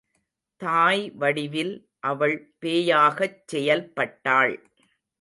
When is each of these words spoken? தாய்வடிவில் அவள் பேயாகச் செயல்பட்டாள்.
தாய்வடிவில் 0.61 1.73
அவள் 1.99 2.35
பேயாகச் 2.61 3.41
செயல்பட்டாள். 3.45 4.55